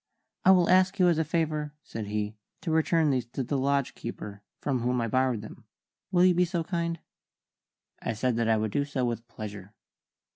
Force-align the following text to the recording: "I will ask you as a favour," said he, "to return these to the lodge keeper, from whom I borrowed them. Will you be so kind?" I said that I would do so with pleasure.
"I 0.43 0.49
will 0.49 0.67
ask 0.67 0.97
you 0.97 1.09
as 1.09 1.19
a 1.19 1.23
favour," 1.23 1.73
said 1.83 2.07
he, 2.07 2.35
"to 2.61 2.71
return 2.71 3.11
these 3.11 3.27
to 3.33 3.43
the 3.43 3.55
lodge 3.55 3.93
keeper, 3.93 4.41
from 4.59 4.79
whom 4.79 4.99
I 4.99 5.07
borrowed 5.07 5.41
them. 5.43 5.65
Will 6.11 6.25
you 6.25 6.33
be 6.33 6.43
so 6.43 6.63
kind?" 6.63 6.97
I 7.99 8.13
said 8.13 8.35
that 8.37 8.49
I 8.49 8.57
would 8.57 8.71
do 8.71 8.83
so 8.83 9.05
with 9.05 9.27
pleasure. 9.27 9.75